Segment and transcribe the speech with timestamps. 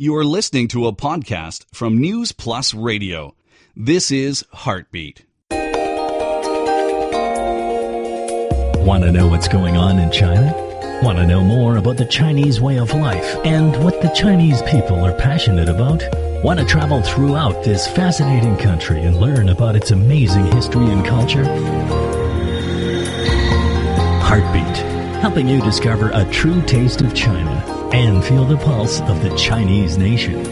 [0.00, 3.34] You are listening to a podcast from News Plus Radio.
[3.74, 5.26] This is Heartbeat.
[8.86, 10.54] Want to know what's going on in China?
[11.02, 15.04] Want to know more about the Chinese way of life and what the Chinese people
[15.04, 16.04] are passionate about?
[16.44, 21.42] Want to travel throughout this fascinating country and learn about its amazing history and culture?
[24.22, 27.50] Heartbeat, helping you discover a true taste of China
[27.92, 30.44] and feel the pulse of the Chinese nation.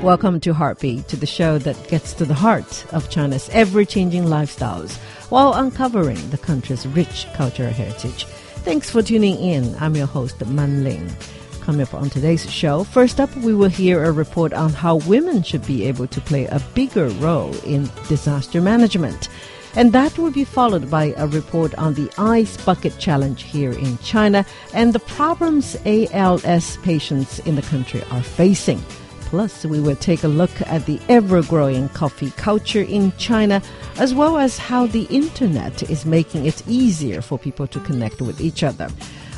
[0.00, 4.24] Welcome to Heartbeat, to the show that gets to the heart of China's ever changing
[4.24, 4.96] lifestyles
[5.28, 8.24] while uncovering the country's rich cultural heritage.
[8.64, 9.74] Thanks for tuning in.
[9.74, 11.14] I'm your host, Man Ling.
[11.60, 15.42] Coming up on today's show, first up, we will hear a report on how women
[15.42, 19.28] should be able to play a bigger role in disaster management.
[19.76, 23.98] And that will be followed by a report on the Ice Bucket Challenge here in
[23.98, 28.80] China and the problems ALS patients in the country are facing.
[29.22, 33.60] Plus, we will take a look at the ever growing coffee culture in China,
[33.98, 38.40] as well as how the internet is making it easier for people to connect with
[38.40, 38.88] each other.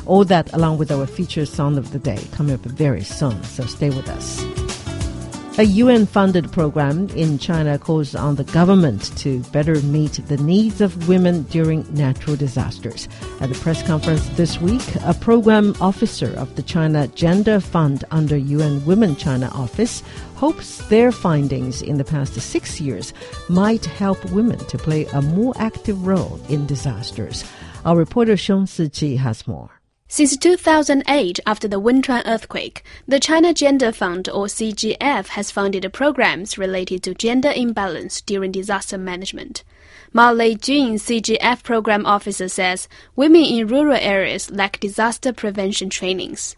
[0.05, 3.65] All that along with our featured song of the day coming up very soon, so
[3.65, 4.66] stay with us.
[5.59, 10.81] A UN funded program in China calls on the government to better meet the needs
[10.81, 13.09] of women during natural disasters.
[13.41, 18.37] At the press conference this week, a program officer of the China Gender Fund under
[18.37, 20.03] UN Women China office
[20.35, 23.11] hopes their findings in the past six years
[23.49, 27.43] might help women to play a more active role in disasters.
[27.83, 29.76] Our reporter Xiong Siqi has more.
[30.09, 36.57] Since 2008, after the Wenchuan earthquake, the China Gender Fund, or CGF, has funded programs
[36.57, 39.65] related to gender imbalance during disaster management.
[40.13, 46.55] Ma Lei Leijun, CGF program officer, says women in rural areas lack disaster prevention trainings.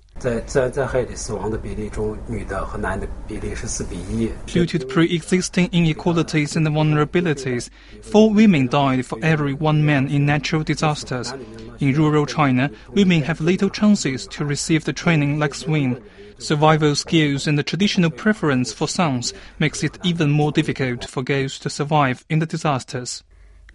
[4.48, 7.70] Due to pre-existing inequalities and vulnerabilities,
[8.02, 11.34] four women died for every one man in natural disasters.
[11.80, 16.02] In rural China, women have little chances to receive the training like swim.
[16.38, 21.60] Survival skills and the traditional preference for sons makes it even more difficult for girls
[21.60, 23.24] to survive in the disasters.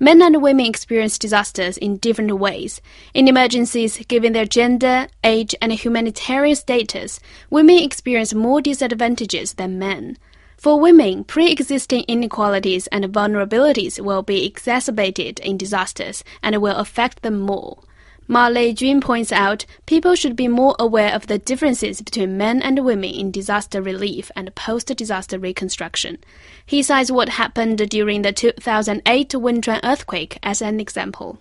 [0.00, 2.80] Men and women experience disasters in different ways.
[3.12, 10.18] In emergencies, given their gender, age, and humanitarian status, women experience more disadvantages than men.
[10.56, 17.22] For women, pre existing inequalities and vulnerabilities will be exacerbated in disasters and will affect
[17.22, 17.78] them more.
[18.26, 22.84] Ma Leijun points out people should be more aware of the differences between men and
[22.84, 26.16] women in disaster relief and post-disaster reconstruction.
[26.64, 31.38] He cites what happened during the 2008 Wenchuan earthquake as an example.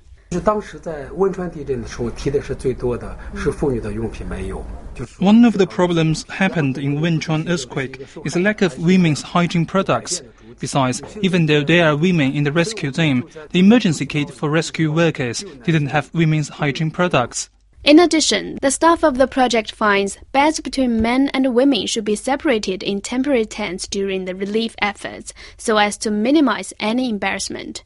[5.19, 10.21] One of the problems happened in Wenchuan earthquake is the lack of women's hygiene products.
[10.59, 14.91] Besides, even though there are women in the rescue team, the emergency kit for rescue
[14.91, 17.50] workers didn't have women's hygiene products.
[17.83, 22.15] In addition, the staff of the project finds beds between men and women should be
[22.15, 27.83] separated in temporary tents during the relief efforts so as to minimize any embarrassment.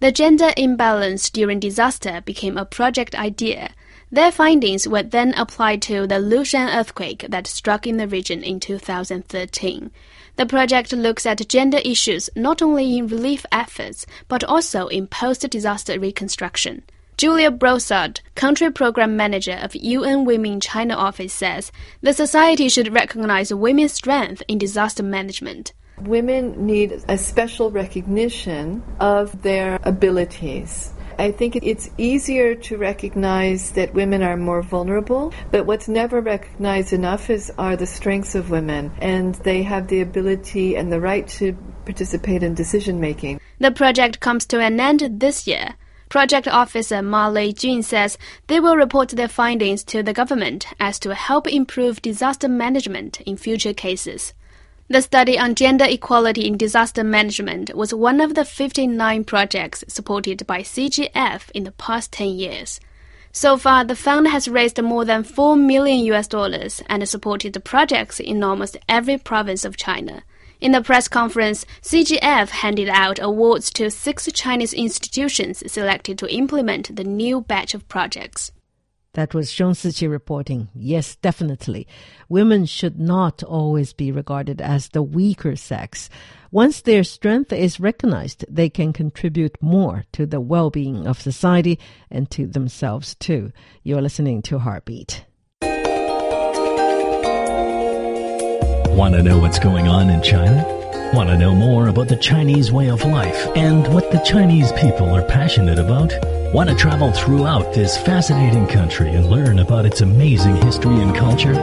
[0.00, 3.74] The gender imbalance during disaster became a project idea.
[4.10, 8.60] Their findings were then applied to the Lushan earthquake that struck in the region in
[8.60, 9.90] 2013.
[10.36, 16.00] The project looks at gender issues not only in relief efforts, but also in post-disaster
[16.00, 16.82] reconstruction.
[17.18, 23.52] Julia Broussard, Country Program Manager of UN Women China office says the society should recognize
[23.52, 25.74] women's strength in disaster management.
[26.02, 30.92] Women need a special recognition of their abilities.
[31.18, 36.94] I think it's easier to recognize that women are more vulnerable, but what's never recognized
[36.94, 41.28] enough is are the strengths of women, and they have the ability and the right
[41.28, 41.52] to
[41.84, 43.38] participate in decision making.
[43.58, 45.74] The project comes to an end this year.
[46.08, 51.14] Project Officer Ma Leijun says they will report their findings to the government as to
[51.14, 54.32] help improve disaster management in future cases.
[54.90, 60.44] The study on gender equality in disaster management was one of the 59 projects supported
[60.48, 62.80] by CGF in the past 10 years.
[63.30, 68.18] So far, the fund has raised more than 4 million US dollars and supported projects
[68.18, 70.24] in almost every province of China.
[70.60, 76.96] In the press conference, CGF handed out awards to six Chinese institutions selected to implement
[76.96, 78.50] the new batch of projects.
[79.14, 80.68] That was Xiong Siqi reporting.
[80.72, 81.88] Yes, definitely.
[82.28, 86.08] Women should not always be regarded as the weaker sex.
[86.52, 91.78] Once their strength is recognized, they can contribute more to the well-being of society
[92.08, 93.50] and to themselves too.
[93.82, 95.24] You're listening to Heartbeat.
[98.96, 100.64] Want to know what's going on in China?
[101.14, 105.08] Want to know more about the Chinese way of life and what the Chinese people
[105.10, 106.12] are passionate about?
[106.52, 111.54] Want to travel throughout this fascinating country and learn about its amazing history and culture?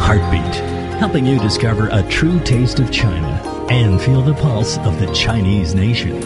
[0.00, 0.54] Heartbeat,
[0.98, 5.76] helping you discover a true taste of China and feel the pulse of the Chinese
[5.76, 6.20] nation.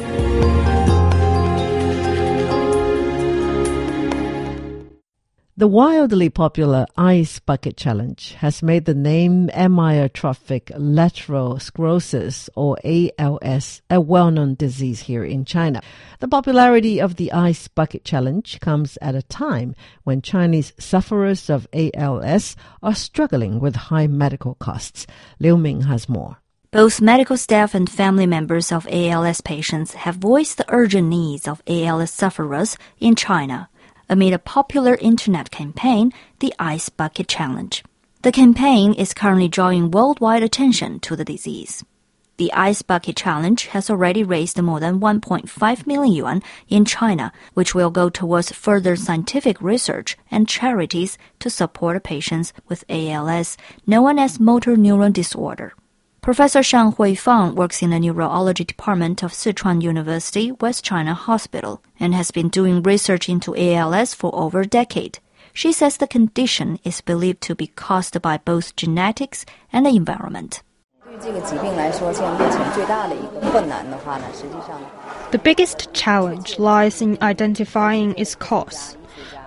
[5.62, 13.80] The wildly popular Ice Bucket Challenge has made the name amyotrophic lateral sclerosis, or ALS,
[13.88, 15.80] a well known disease here in China.
[16.18, 21.68] The popularity of the Ice Bucket Challenge comes at a time when Chinese sufferers of
[21.72, 25.06] ALS are struggling with high medical costs.
[25.38, 26.38] Liu Ming has more.
[26.72, 31.62] Both medical staff and family members of ALS patients have voiced the urgent needs of
[31.68, 33.68] ALS sufferers in China
[34.12, 37.82] amid a popular internet campaign, the Ice Bucket Challenge.
[38.20, 41.82] The campaign is currently drawing worldwide attention to the disease.
[42.36, 47.74] The Ice Bucket Challenge has already raised more than 1.5 million yuan in China, which
[47.74, 53.56] will go towards further scientific research and charities to support patients with ALS,
[53.86, 55.72] known as motor neuron disorder.
[56.22, 62.14] Professor Shang Huifang works in the neurology department of Sichuan University West China Hospital and
[62.14, 65.18] has been doing research into ALS for over a decade.
[65.52, 70.62] She says the condition is believed to be caused by both genetics and the environment.
[75.32, 78.96] The biggest challenge lies in identifying its cause.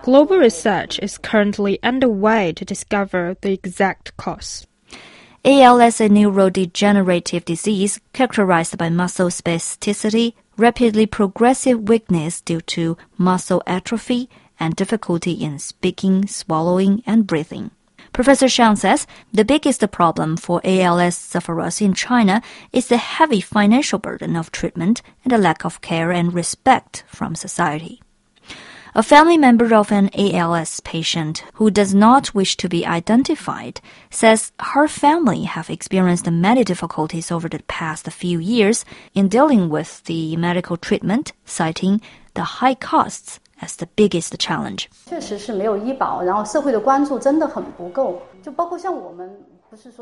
[0.03, 4.67] Global research is currently underway to discover the exact cause.
[5.47, 14.27] ALS, a neurodegenerative disease characterized by muscle spasticity, rapidly progressive weakness due to muscle atrophy,
[14.59, 17.69] and difficulty in speaking, swallowing, and breathing.
[18.11, 22.41] Professor Shang says the biggest problem for ALS sufferers in China
[22.73, 27.35] is the heavy financial burden of treatment and the lack of care and respect from
[27.35, 28.01] society.
[28.94, 33.80] A family member of an ALS patient who does not wish to be identified
[34.10, 38.84] says her family have experienced many difficulties over the past few years
[39.14, 42.00] in dealing with the medical treatment, citing
[42.34, 44.88] the high costs as the biggest challenge.
[45.06, 49.30] 确实是没有医保，然后社会的关注真的很不够，就包括像我们。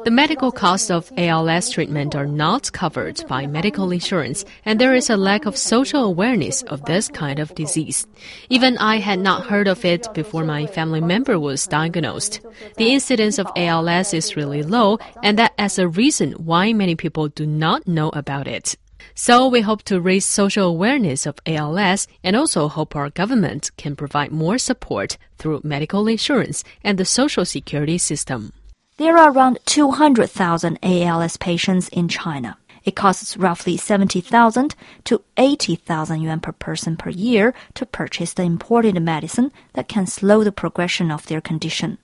[0.03, 5.09] the medical costs of ALS treatment are not covered by medical insurance, and there is
[5.09, 8.05] a lack of social awareness of this kind of disease.
[8.49, 12.41] Even I had not heard of it before my family member was diagnosed.
[12.77, 17.27] The incidence of ALS is really low, and that is a reason why many people
[17.29, 18.75] do not know about it.
[19.15, 23.95] So we hope to raise social awareness of ALS and also hope our government can
[23.95, 28.53] provide more support through medical insurance and the social security system.
[28.97, 32.57] There are around 200,000 ALS patients in China.
[32.83, 34.75] It costs roughly 70,000
[35.05, 40.43] to 80,000 yuan per person per year to purchase the imported medicine that can slow
[40.43, 41.97] the progression of their condition.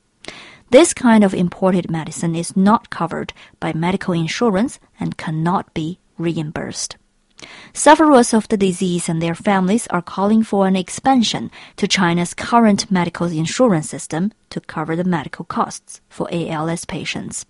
[0.71, 6.97] This kind of imported medicine is not covered by medical insurance and cannot be reimbursed.
[7.73, 12.91] Sufferers of the disease and their families are calling for an expansion to China's current
[12.91, 17.45] medical insurance system to cover the medical costs for ALS patients.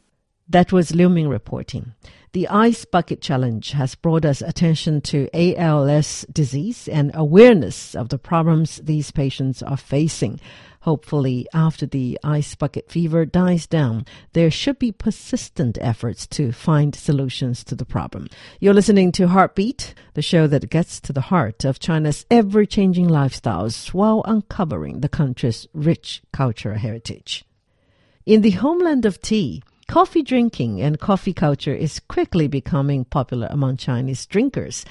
[0.48, 1.94] That was Liu Ming reporting.
[2.32, 8.20] The Ice Bucket Challenge has brought us attention to ALS disease and awareness of the
[8.20, 10.40] problems these patients are facing.
[10.82, 16.94] Hopefully, after the ice bucket fever dies down, there should be persistent efforts to find
[16.94, 18.28] solutions to the problem.
[18.60, 23.08] You're listening to Heartbeat, the show that gets to the heart of China's ever changing
[23.08, 27.44] lifestyles while uncovering the country's rich cultural heritage.
[28.28, 33.76] In the homeland of tea, coffee drinking and coffee culture is quickly becoming popular among
[33.76, 34.86] Chinese drinkers.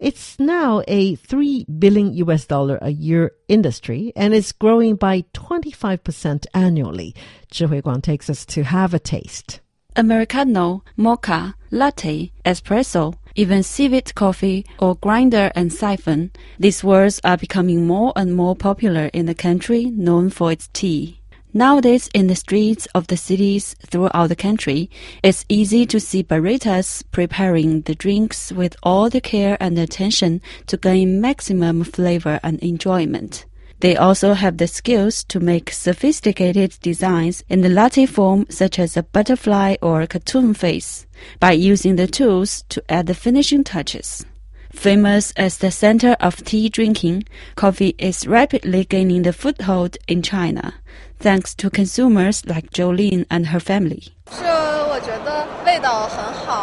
[0.00, 6.46] It's now a 3 billion US dollar a year industry and is growing by 25%
[6.52, 7.14] annually.
[7.52, 9.60] Zhi Guang takes us to have a taste.
[9.94, 16.32] Americano, mocha, latte, espresso, even civet coffee or grinder and siphon.
[16.58, 21.19] These words are becoming more and more popular in the country known for its tea.
[21.52, 24.88] Nowadays, in the streets of the cities throughout the country,
[25.24, 30.76] it's easy to see baristas preparing the drinks with all the care and attention to
[30.76, 33.46] gain maximum flavor and enjoyment.
[33.80, 38.96] They also have the skills to make sophisticated designs in the latte form, such as
[38.96, 41.06] a butterfly or a cartoon face,
[41.40, 44.24] by using the tools to add the finishing touches.
[44.72, 47.24] Famous as the center of tea drinking,
[47.56, 50.74] coffee is rapidly gaining the foothold in China,
[51.18, 54.04] thanks to consumers like Jolene and her family.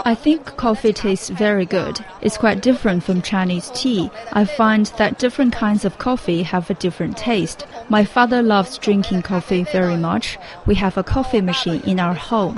[0.06, 2.00] I think coffee tastes very good.
[2.22, 4.10] It's quite different from Chinese tea.
[4.32, 7.66] I find that different kinds of coffee have a different taste.
[7.90, 10.38] My father loves drinking coffee very much.
[10.66, 12.56] We have a coffee machine in our home.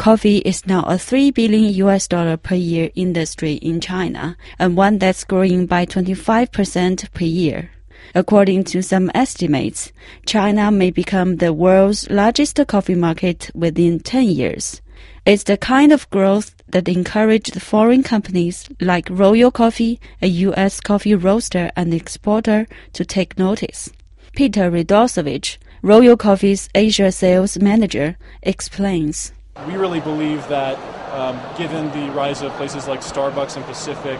[0.00, 4.96] Coffee is now a 3 billion US dollar per year industry in China and one
[4.96, 7.70] that's growing by 25% per year.
[8.14, 9.92] According to some estimates,
[10.24, 14.80] China may become the world's largest coffee market within 10 years.
[15.26, 20.80] It's the kind of growth that encouraged foreign companies like Royal Coffee, a U.S.
[20.80, 23.90] coffee roaster and exporter, to take notice.
[24.34, 29.32] Peter Radosovich, Royal Coffee's Asia sales manager, explains.
[29.66, 30.78] We really believe that
[31.12, 34.18] um, given the rise of places like Starbucks and Pacific,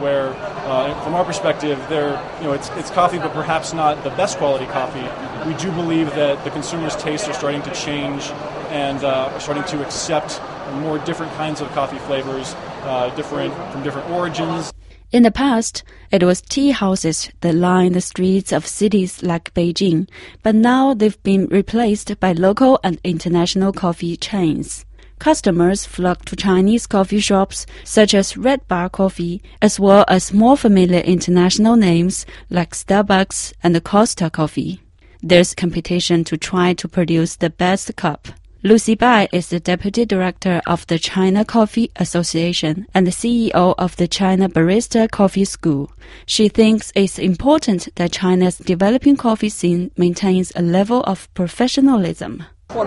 [0.00, 0.28] where,
[0.66, 4.38] uh, from our perspective, they're, you know, it's, it's coffee, but perhaps not the best
[4.38, 5.06] quality coffee.
[5.48, 8.30] We do believe that the consumer's tastes are starting to change
[8.70, 10.40] and uh, are starting to accept
[10.80, 14.72] more different kinds of coffee flavors, uh, different from different origins.
[15.12, 20.08] In the past, it was tea houses that lined the streets of cities like Beijing,
[20.42, 24.86] but now they've been replaced by local and international coffee chains.
[25.18, 30.56] Customers flock to Chinese coffee shops such as Red Bar Coffee, as well as more
[30.56, 34.80] familiar international names like Starbucks and Costa Coffee.
[35.22, 38.28] There's competition to try to produce the best cup.
[38.64, 43.96] Lucy Bai is the deputy director of the China Coffee Association and the CEO of
[43.96, 45.90] the China Barista Coffee School.
[46.26, 52.44] She thinks it's important that China's developing coffee scene maintains a level of professionalism.
[52.72, 52.86] We've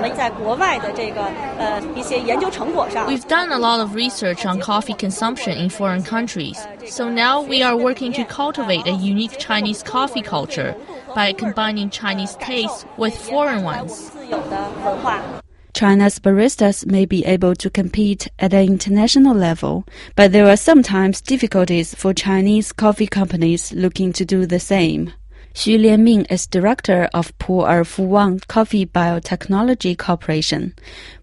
[3.27, 7.75] done a lot of research on coffee consumption in foreign countries, so now we are
[7.75, 10.73] working to cultivate a unique Chinese coffee culture
[11.13, 14.09] by combining Chinese tastes with foreign ones.
[15.75, 21.19] China's baristas may be able to compete at an international level, but there are sometimes
[21.19, 25.11] difficulties for Chinese coffee companies looking to do the same.
[25.53, 30.73] Xu Lianming is director of Pu'er Fuwang Coffee Biotechnology Corporation.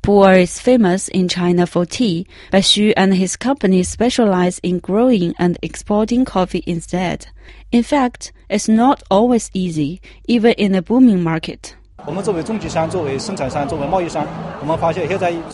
[0.02, 5.34] Pu'er is famous in China for tea, but Xu and his company specialize in growing
[5.38, 7.26] and exporting coffee instead.
[7.70, 11.74] In fact, it's not always easy, even in a booming market.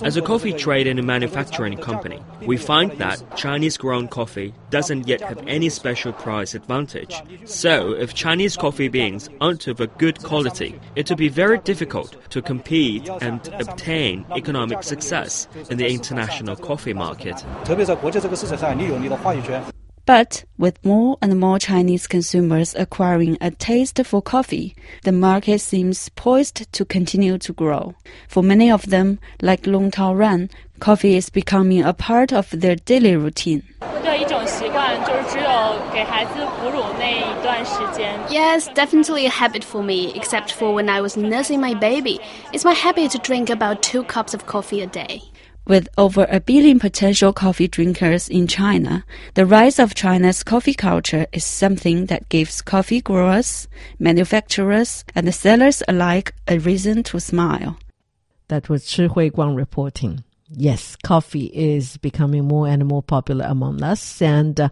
[0.03, 5.21] As a coffee trade and manufacturing company, we find that Chinese grown coffee doesn't yet
[5.21, 7.21] have any special price advantage.
[7.45, 12.17] So, if Chinese coffee beans aren't of a good quality, it will be very difficult
[12.31, 17.45] to compete and obtain economic success in the international coffee market.
[20.09, 24.75] But with more and more Chinese consumers acquiring a taste for coffee,
[25.05, 27.95] the market seems poised to continue to grow.
[28.27, 30.49] For many of them, like Long Tao Ran,
[30.81, 33.65] coffee is becoming a part of their daily routine.
[38.31, 42.19] Yes, definitely a habit for me, except for when I was nursing my baby.
[42.55, 45.21] It's my habit to drink about two cups of coffee a day.
[45.69, 51.27] With over a billion potential coffee drinkers in China, the rise of China's coffee culture
[51.31, 57.79] is something that gives coffee growers, manufacturers, and sellers alike a reason to smile.
[58.49, 60.25] That was Chi Hui Guang reporting.
[60.49, 64.71] Yes, coffee is becoming more and more popular among us, and uh,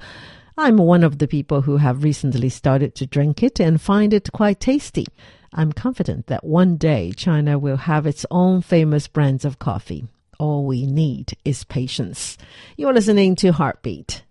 [0.56, 4.32] I'm one of the people who have recently started to drink it and find it
[4.32, 5.04] quite tasty.
[5.52, 10.06] I'm confident that one day China will have its own famous brands of coffee.
[10.38, 12.36] All we need is patience.
[12.76, 14.22] You're listening to Heartbeat.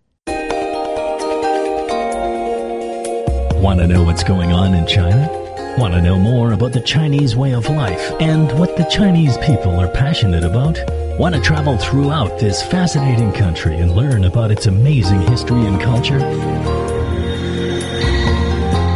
[3.61, 5.27] Want to know what's going on in China?
[5.79, 9.79] Want to know more about the Chinese way of life and what the Chinese people
[9.79, 10.77] are passionate about?
[11.19, 16.19] Want to travel throughout this fascinating country and learn about its amazing history and culture?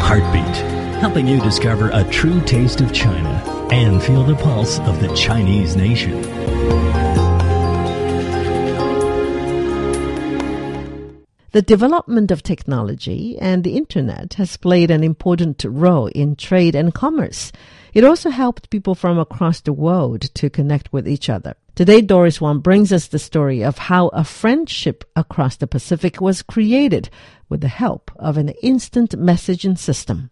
[0.04, 0.56] Heartbeat,
[1.02, 5.76] helping you discover a true taste of China and feel the pulse of the Chinese
[5.76, 6.22] nation.
[11.52, 16.94] The development of technology and the internet has played an important role in trade and
[16.94, 17.52] commerce.
[17.94, 21.56] It also helped people from across the world to connect with each other.
[21.74, 26.44] Today, Doris Wong brings us the story of how a friendship across the Pacific was
[26.44, 27.10] created
[27.50, 30.30] with the help of an instant messaging system.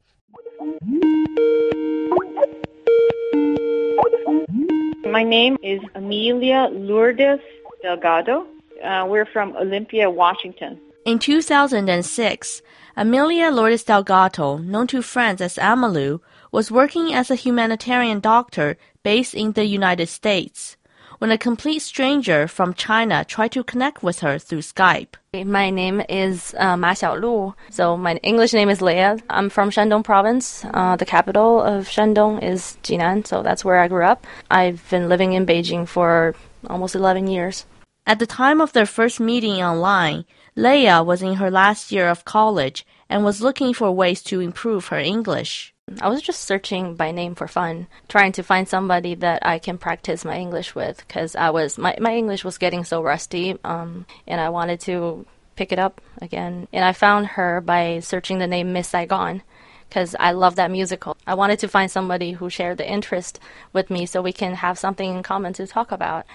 [5.11, 7.41] My name is Amelia Lourdes
[7.81, 8.45] Delgado.
[8.83, 10.79] Uh, we're from Olympia, Washington.
[11.05, 12.61] In 2006,
[12.97, 16.19] Amelia Lourdes Delgado, known to friends as Amalu,
[16.51, 20.75] was working as a humanitarian doctor based in the United States
[21.19, 25.15] when a complete stranger from China tried to connect with her through Skype.
[25.33, 27.53] My name is uh, Ma Xiaolu.
[27.69, 29.21] So my English name is Leia.
[29.29, 30.65] I'm from Shandong province.
[30.73, 34.25] Uh, the capital of Shandong is Jinan, so that's where I grew up.
[34.49, 36.35] I've been living in Beijing for
[36.69, 37.65] almost 11 years.
[38.05, 42.25] At the time of their first meeting online, Leia was in her last year of
[42.25, 45.73] college and was looking for ways to improve her English.
[46.01, 49.77] I was just searching by name for fun, trying to find somebody that I can
[49.77, 54.05] practice my English with because I was my my English was getting so rusty, um,
[54.27, 55.25] and I wanted to
[55.55, 56.67] pick it up again.
[56.73, 59.43] And I found her by searching the name Miss Saigon
[59.87, 61.15] because I love that musical.
[61.25, 63.39] I wanted to find somebody who shared the interest
[63.71, 66.25] with me so we can have something in common to talk about.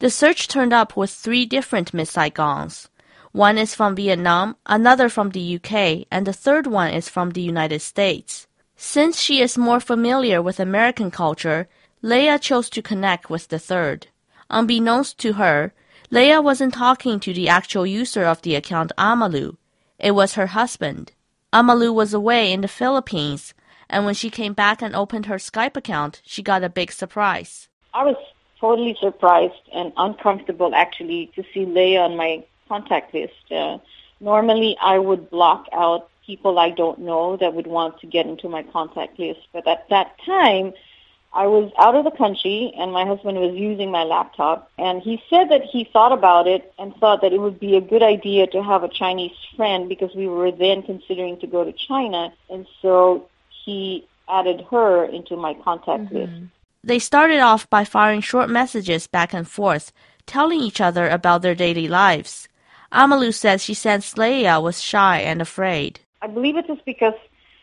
[0.00, 2.88] The search turned up with three different Miss Saigons.
[3.30, 7.40] One is from Vietnam, another from the UK, and the third one is from the
[7.40, 8.48] United States.
[8.76, 11.68] Since she is more familiar with American culture,
[12.02, 14.08] Leia chose to connect with the third.
[14.50, 15.72] Unbeknownst to her,
[16.12, 19.56] Leia wasn't talking to the actual user of the account Amalu.
[19.98, 21.12] It was her husband.
[21.52, 23.54] Amalu was away in the Philippines,
[23.88, 27.68] and when she came back and opened her Skype account, she got a big surprise.
[27.94, 28.16] I was
[28.60, 33.50] totally surprised and uncomfortable actually to see Leia on my contact list.
[33.50, 33.78] Uh,
[34.20, 38.48] normally I would block out people I don't know that would want to get into
[38.48, 39.40] my contact list.
[39.52, 40.72] But at that time,
[41.32, 45.22] I was out of the country and my husband was using my laptop and he
[45.28, 48.46] said that he thought about it and thought that it would be a good idea
[48.48, 52.66] to have a Chinese friend because we were then considering to go to China and
[52.80, 53.28] so
[53.64, 56.16] he added her into my contact mm-hmm.
[56.16, 56.32] list.
[56.82, 59.92] They started off by firing short messages back and forth,
[60.24, 62.48] telling each other about their daily lives.
[62.92, 66.00] Amalu says she sensed Leia was shy and afraid.
[66.22, 67.14] I believe it is because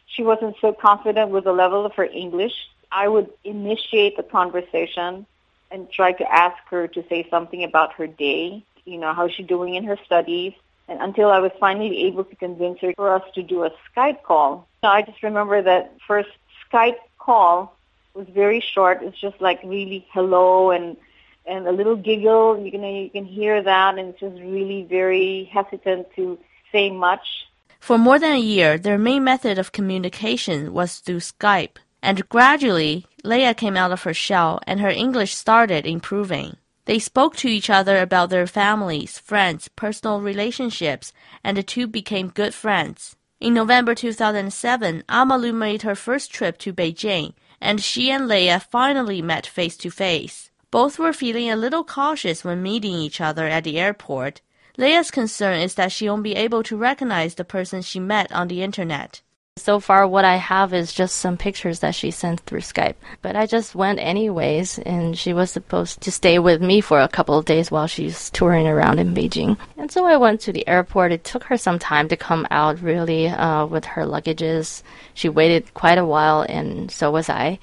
[0.06, 2.54] she wasn't so confident with the level of her English.
[2.92, 5.26] I would initiate the conversation
[5.72, 9.48] and try to ask her to say something about her day, you know, how she's
[9.48, 10.54] doing in her studies,
[10.88, 14.22] and until I was finally able to convince her for us to do a Skype
[14.24, 14.68] call.
[14.82, 16.30] So I just remember that first
[16.72, 17.76] Skype call
[18.14, 19.02] was very short.
[19.02, 20.98] It's just like really hello and
[21.46, 22.60] and a little giggle.
[22.60, 26.38] You can you can hear that, and it's just really very hesitant to
[26.72, 27.48] say much.
[27.84, 33.08] For more than a year, their main method of communication was through Skype, and gradually,
[33.26, 36.56] Leia came out of her shell and her English started improving.
[36.86, 41.12] They spoke to each other about their families, friends, personal relationships,
[41.44, 43.18] and the two became good friends.
[43.42, 49.22] In November 2007, Amalu made her first trip to Beijing, and she and Leia finally
[49.22, 50.52] met face to face.
[50.72, 54.40] Both were feeling a little cautious when meeting each other at the airport,
[54.78, 58.48] Leia's concern is that she won't be able to recognize the person she met on
[58.48, 59.22] the internet.
[59.56, 62.96] So far, what I have is just some pictures that she sent through Skype.
[63.22, 67.08] But I just went anyways, and she was supposed to stay with me for a
[67.08, 69.58] couple of days while she's touring around in Beijing.
[69.78, 71.12] And so I went to the airport.
[71.12, 74.82] It took her some time to come out, really, uh, with her luggages.
[75.14, 77.60] She waited quite a while, and so was I.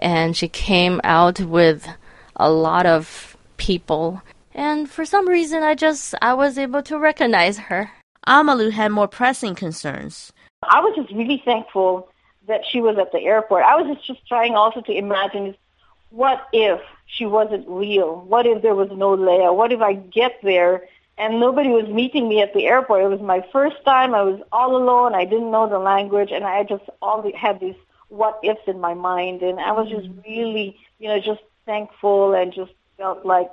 [0.00, 1.86] And she came out with
[2.34, 4.22] a lot of people
[4.58, 7.90] and for some reason I just I was able to recognize her.
[8.26, 10.32] Amalu had more pressing concerns.
[10.62, 12.10] I was just really thankful
[12.48, 13.62] that she was at the airport.
[13.62, 15.56] I was just, just trying also to imagine
[16.10, 18.20] what if she wasn't real?
[18.22, 19.54] What if there was no Leia?
[19.54, 20.82] What if I get there
[21.16, 23.04] and nobody was meeting me at the airport?
[23.04, 24.14] It was my first time.
[24.14, 25.14] I was all alone.
[25.14, 27.76] I didn't know the language, and I just all the, had these
[28.08, 30.20] what ifs in my mind, and I was just mm-hmm.
[30.28, 33.52] really, you know, just thankful and just felt like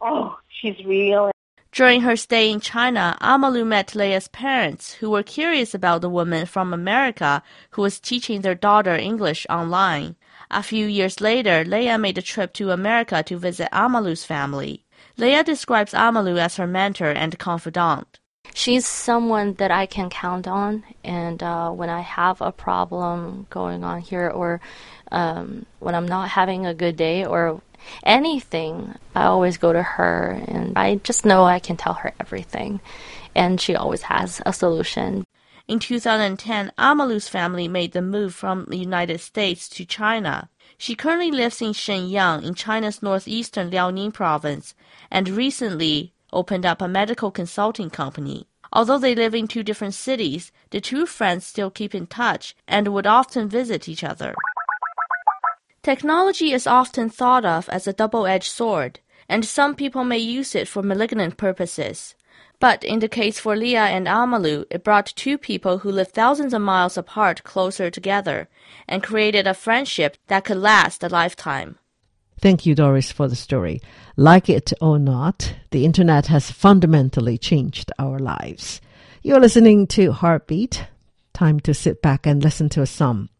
[0.00, 1.30] oh, she's real.
[1.72, 6.46] During her stay in China, Amalu met Leia's parents, who were curious about the woman
[6.46, 10.16] from America who was teaching their daughter English online.
[10.50, 14.84] A few years later, Leia made a trip to America to visit Amalu's family.
[15.16, 18.18] Leia describes Amalu as her mentor and confidant.
[18.52, 23.84] She's someone that I can count on, and uh, when I have a problem going
[23.84, 24.60] on here, or
[25.12, 27.62] um, when I'm not having a good day, or
[28.02, 32.80] anything, I always go to her and I just know I can tell her everything.
[33.34, 35.24] And she always has a solution.
[35.68, 40.50] In 2010, Amalu's family made the move from the United States to China.
[40.76, 44.74] She currently lives in Shenyang in China's northeastern Liaoning province
[45.10, 48.48] and recently opened up a medical consulting company.
[48.72, 52.88] Although they live in two different cities, the two friends still keep in touch and
[52.88, 54.34] would often visit each other.
[55.82, 60.54] Technology is often thought of as a double edged sword, and some people may use
[60.54, 62.14] it for malignant purposes.
[62.58, 66.52] But in the case for Leah and Amalu, it brought two people who live thousands
[66.52, 68.50] of miles apart closer together
[68.86, 71.78] and created a friendship that could last a lifetime.
[72.38, 73.80] Thank you, Doris, for the story.
[74.16, 78.82] Like it or not, the internet has fundamentally changed our lives.
[79.22, 80.86] You're listening to Heartbeat.
[81.32, 83.30] Time to sit back and listen to a song.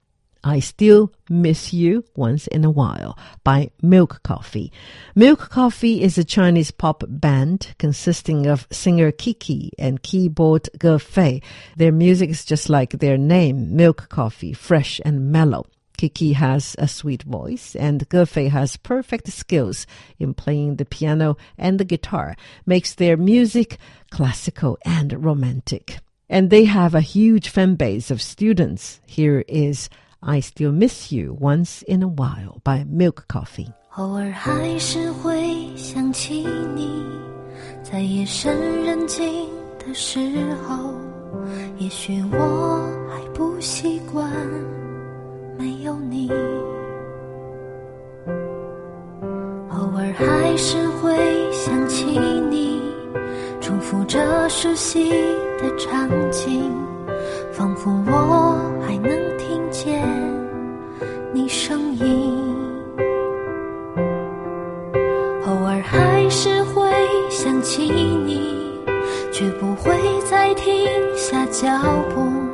[0.43, 4.73] I Still Miss You Once in a While by Milk Coffee.
[5.15, 11.43] Milk Coffee is a Chinese pop band consisting of singer Kiki and keyboard Ge Fei.
[11.77, 15.67] Their music is just like their name, Milk Coffee, fresh and mellow.
[15.99, 19.87] Kiki has a sweet voice and Ge Fei has perfect skills
[20.19, 23.77] in playing the piano and the guitar, makes their music
[24.11, 25.99] classical and romantic.
[26.31, 29.01] And they have a huge fan base of students.
[29.05, 29.91] Here is
[30.23, 33.73] I Still Miss You Once in a While by Milk Coffee.
[33.97, 37.03] 偶尔还是会想起你，
[37.83, 40.21] 在夜深人静的时
[40.67, 40.93] 候，
[41.79, 44.31] 也许我还不习惯
[45.59, 46.31] 没有你。
[49.71, 51.17] 偶尔还是会
[51.51, 52.05] 想起
[52.51, 52.81] 你，
[53.61, 55.11] 重复着熟悉
[55.59, 56.71] 的场景，
[57.61, 60.03] 仿佛我还能听见
[61.31, 62.35] 你声音。
[65.45, 66.91] 偶尔还是会
[67.29, 68.81] 想起你，
[69.31, 69.93] 却不会
[70.25, 70.75] 再停
[71.15, 71.69] 下脚
[72.15, 72.50] 步。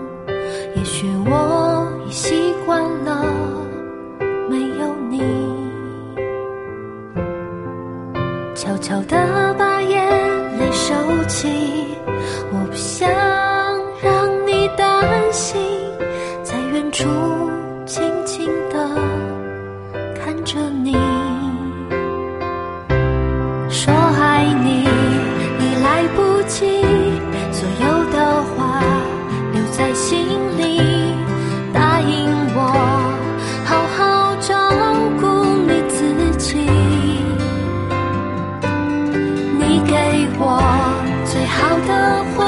[41.59, 41.91] 好的
[42.35, 42.45] 回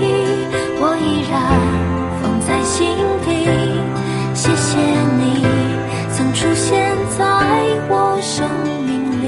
[0.00, 0.02] 忆，
[0.80, 1.32] 我依然
[2.20, 3.28] 放在心底。
[4.34, 4.76] 谢谢
[5.18, 5.22] 你
[6.10, 7.20] 曾出现在
[7.88, 8.48] 我生
[8.86, 8.90] 命
[9.22, 9.24] 里，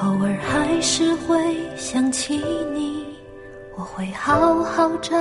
[0.00, 3.04] 偶尔还是会想起你，
[3.76, 5.16] 我会好好照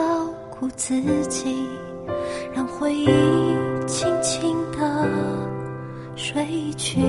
[0.49, 1.67] 顾自己，
[2.53, 3.07] 让回忆
[3.87, 5.07] 轻轻地
[6.15, 6.99] 睡去。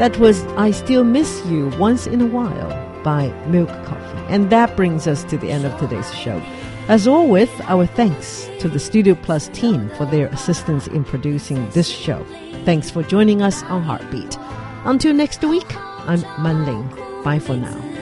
[0.00, 4.18] That was I Still Miss You Once in a While by Milk Coffee.
[4.32, 6.40] And that brings us to the end of today's show.
[6.88, 11.90] As always, our thanks to the Studio Plus team for their assistance in producing this
[11.90, 12.24] show.
[12.64, 14.38] Thanks for joining us on Heartbeat.
[14.86, 16.88] Until next week, I'm Manling.
[17.22, 17.99] Bye for now.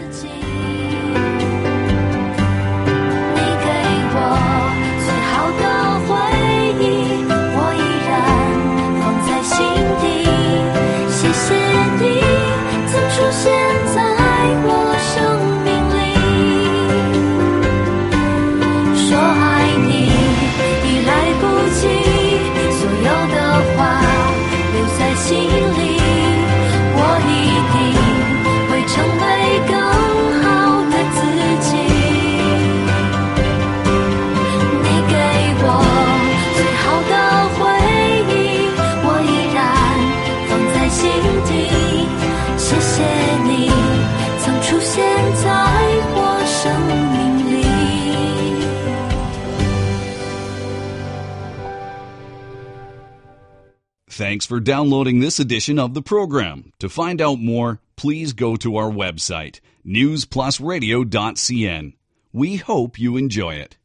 [54.28, 56.74] Thanks for downloading this edition of the program.
[56.80, 61.94] To find out more, please go to our website, newsplusradio.cn.
[62.30, 63.77] We hope you enjoy it.